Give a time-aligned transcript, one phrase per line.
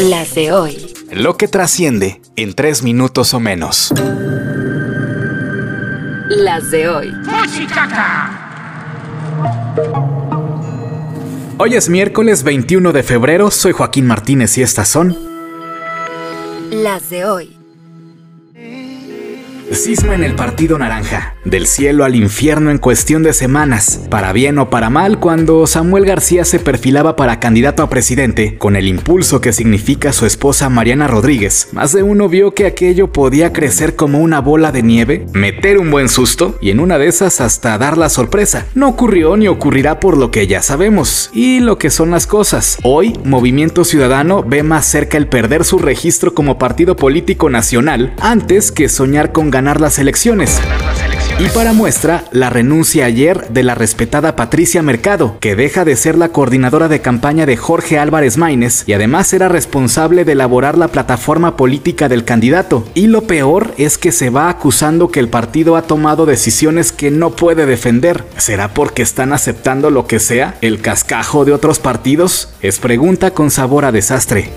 [0.00, 0.94] Las de hoy.
[1.10, 3.92] Lo que trasciende en tres minutos o menos.
[6.28, 7.12] Las de hoy.
[11.58, 15.16] Hoy es miércoles 21 de febrero, soy Joaquín Martínez y estas son
[16.70, 17.55] Las de hoy.
[19.72, 24.58] Cisma en el Partido Naranja, del cielo al infierno en cuestión de semanas, para bien
[24.58, 29.40] o para mal, cuando Samuel García se perfilaba para candidato a presidente, con el impulso
[29.40, 34.20] que significa su esposa Mariana Rodríguez, más de uno vio que aquello podía crecer como
[34.20, 37.98] una bola de nieve, meter un buen susto y en una de esas hasta dar
[37.98, 38.66] la sorpresa.
[38.74, 42.78] No ocurrió ni ocurrirá por lo que ya sabemos y lo que son las cosas.
[42.84, 48.70] Hoy, Movimiento Ciudadano ve más cerca el perder su registro como partido político nacional antes
[48.70, 50.60] que soñar con ganar las elecciones.
[51.38, 56.18] Y para muestra, la renuncia ayer de la respetada Patricia Mercado, que deja de ser
[56.18, 60.88] la coordinadora de campaña de Jorge Álvarez Maínez y además era responsable de elaborar la
[60.88, 62.86] plataforma política del candidato.
[62.92, 67.10] Y lo peor es que se va acusando que el partido ha tomado decisiones que
[67.10, 68.26] no puede defender.
[68.36, 70.56] ¿Será porque están aceptando lo que sea?
[70.60, 72.50] ¿El cascajo de otros partidos?
[72.60, 74.50] Es pregunta con sabor a desastre.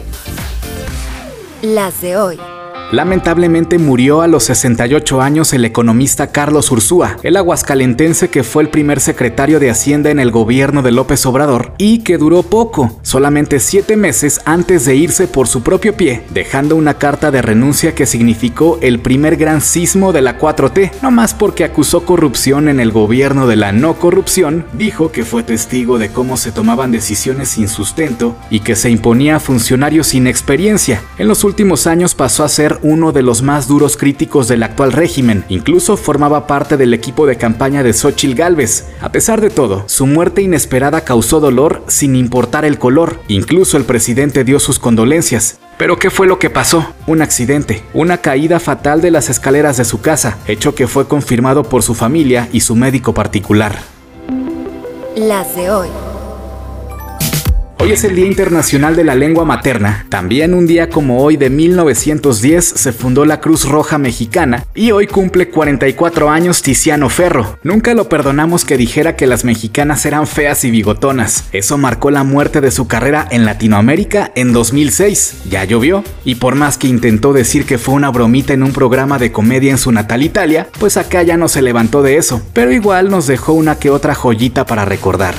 [1.62, 2.59] Las de hoy.
[2.92, 8.70] Lamentablemente murió a los 68 años el economista Carlos Ursúa, el aguascalentense que fue el
[8.70, 13.60] primer secretario de Hacienda en el gobierno de López Obrador y que duró poco, solamente
[13.60, 18.08] siete meses antes de irse por su propio pie, dejando una carta de renuncia que
[18.08, 22.92] significó el primer gran sismo de la 4T, no más porque acusó corrupción en el
[22.92, 27.68] gobierno de la no corrupción, dijo que fue testigo de cómo se tomaban decisiones sin
[27.68, 31.04] sustento y que se imponía a funcionarios sin experiencia.
[31.20, 34.92] En los últimos años pasó a ser uno de los más duros críticos del actual
[34.92, 35.46] régimen.
[35.50, 38.88] Incluso formaba parte del equipo de campaña de Xochitl Gálvez.
[39.02, 43.20] A pesar de todo, su muerte inesperada causó dolor sin importar el color.
[43.28, 45.60] Incluso el presidente dio sus condolencias.
[45.78, 46.86] Pero ¿qué fue lo que pasó?
[47.08, 51.64] Un accidente, una caída fatal de las escaleras de su casa, hecho que fue confirmado
[51.64, 53.80] por su familia y su médico particular.
[55.16, 55.88] Las de hoy.
[57.82, 60.06] Hoy es el Día Internacional de la Lengua Materna.
[60.10, 65.08] También un día como hoy de 1910 se fundó la Cruz Roja Mexicana y hoy
[65.08, 67.58] cumple 44 años Tiziano Ferro.
[67.64, 71.46] Nunca lo perdonamos que dijera que las mexicanas eran feas y bigotonas.
[71.54, 75.44] Eso marcó la muerte de su carrera en Latinoamérica en 2006.
[75.50, 76.04] Ya llovió.
[76.26, 79.72] Y por más que intentó decir que fue una bromita en un programa de comedia
[79.72, 82.42] en su natal Italia, pues acá ya no se levantó de eso.
[82.52, 85.36] Pero igual nos dejó una que otra joyita para recordar.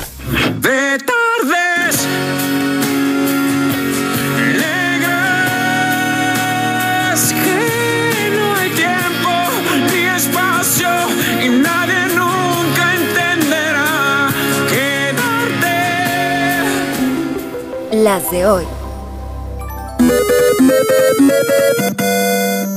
[18.11, 18.67] Las de hoy.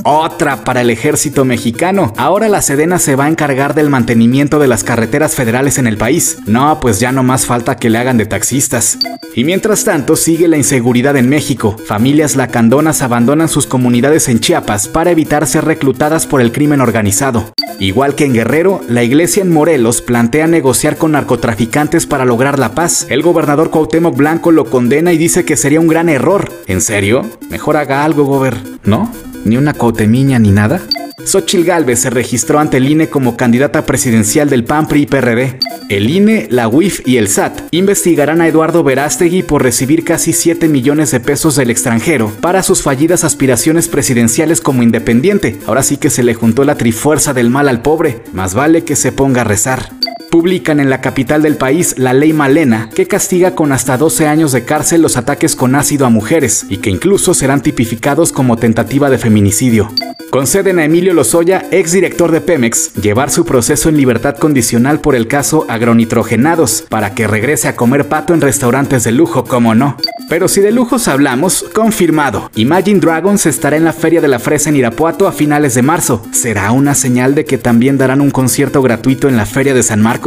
[0.07, 2.13] Otra para el ejército mexicano.
[2.19, 5.97] Ahora la Sedena se va a encargar del mantenimiento de las carreteras federales en el
[5.97, 6.37] país.
[6.47, 8.99] No, pues ya no más falta que le hagan de taxistas.
[9.35, 11.77] Y mientras tanto sigue la inseguridad en México.
[11.87, 17.55] Familias lacandonas abandonan sus comunidades en Chiapas para evitar ser reclutadas por el crimen organizado.
[17.81, 22.75] Igual que en Guerrero, la iglesia en Morelos plantea negociar con narcotraficantes para lograr la
[22.75, 23.07] paz.
[23.09, 26.53] El gobernador Cuauhtémoc Blanco lo condena y dice que sería un gran error.
[26.67, 27.25] ¿En serio?
[27.49, 29.11] Mejor haga algo, gober, ¿no?
[29.45, 30.81] ¿Ni una cautemiña ni nada?
[31.25, 35.59] Xochil Gálvez se registró ante el INE como candidata presidencial del PAN PRI PRD.
[35.89, 40.69] El INE, la UIF y el SAT investigarán a Eduardo Verástegui por recibir casi 7
[40.69, 45.59] millones de pesos del extranjero para sus fallidas aspiraciones presidenciales como independiente.
[45.67, 48.23] Ahora sí que se le juntó la trifuerza del mal al pobre.
[48.33, 50.04] Más vale que se ponga a rezar
[50.35, 54.51] publican en la capital del país la ley Malena, que castiga con hasta 12 años
[54.51, 59.11] de cárcel los ataques con ácido a mujeres y que incluso serán tipificados como tentativa
[59.11, 59.93] de feminicidio.
[60.33, 65.29] Conceden a Emilio Lozoya, exdirector de Pemex, llevar su proceso en libertad condicional por el
[65.29, 69.97] caso agronitrogenados, para que regrese a comer pato en restaurantes de lujo, como no.
[70.29, 72.51] Pero si de lujos hablamos, confirmado.
[72.57, 76.25] Imagine Dragons estará en la Feria de la Fresa en Irapuato a finales de marzo.
[76.33, 80.03] ¿Será una señal de que también darán un concierto gratuito en la Feria de San
[80.03, 80.24] Marcos?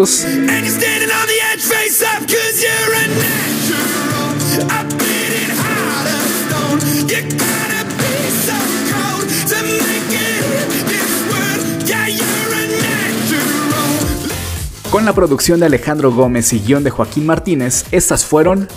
[14.91, 18.67] Con la producción de Alejandro Gómez y guion de Joaquín Martínez, estas fueron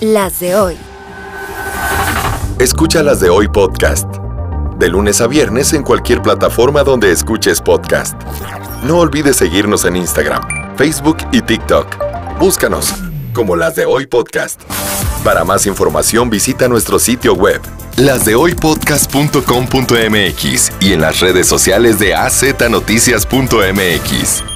[0.00, 0.76] Las de hoy.
[2.58, 4.08] Escucha las de hoy podcast.
[4.80, 8.20] De lunes a viernes en cualquier plataforma donde escuches podcast.
[8.82, 10.42] No olvides seguirnos en Instagram,
[10.76, 11.86] Facebook y TikTok.
[12.38, 12.94] Búscanos
[13.32, 14.62] como las de hoy podcast.
[15.22, 17.60] Para más información visita nuestro sitio web,
[17.96, 24.55] lasdehoypodcast.com.mx y en las redes sociales de AZNoticias.mx.